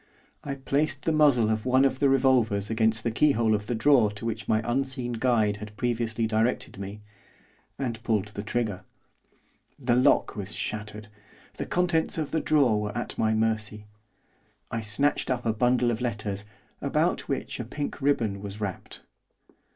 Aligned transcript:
I 0.43 0.55
placed 0.55 1.03
the 1.03 1.11
muzzle 1.11 1.51
of 1.51 1.63
one 1.63 1.85
of 1.85 1.99
the 1.99 2.09
revolvers 2.09 2.71
against 2.71 3.03
the 3.03 3.11
keyhole 3.11 3.53
of 3.53 3.67
the 3.67 3.75
drawer 3.75 4.09
to 4.13 4.25
which 4.25 4.47
my 4.47 4.63
unseen 4.65 5.11
guide 5.13 5.57
had 5.57 5.77
previously 5.77 6.25
directed 6.25 6.79
me, 6.79 7.01
and 7.77 8.01
pulled 8.01 8.29
the 8.29 8.41
trigger. 8.41 8.83
The 9.77 9.93
lock 9.95 10.35
was 10.35 10.55
shattered, 10.55 11.07
the 11.57 11.67
contents 11.67 12.17
of 12.17 12.31
the 12.31 12.41
drawer 12.41 12.81
were 12.81 12.97
at 12.97 13.15
my 13.19 13.35
mercy. 13.35 13.85
I 14.71 14.81
snatched 14.81 15.29
up 15.29 15.45
a 15.45 15.53
bundle 15.53 15.91
of 15.91 16.01
letters, 16.01 16.45
about 16.81 17.27
which 17.29 17.59
a 17.59 17.63
pink 17.63 18.01
ribbon 18.01 18.41
was 18.41 18.59
wrapped. 18.59 19.01